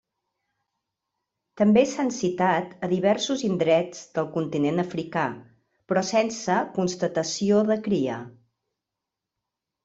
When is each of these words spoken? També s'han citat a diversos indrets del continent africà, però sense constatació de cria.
També 1.61 1.83
s'han 1.89 2.07
citat 2.15 2.71
a 2.87 2.89
diversos 2.93 3.43
indrets 3.49 4.01
del 4.15 4.31
continent 4.39 4.85
africà, 4.85 5.27
però 5.93 6.05
sense 6.09 6.57
constatació 6.79 7.61
de 7.71 7.79
cria. 7.91 8.19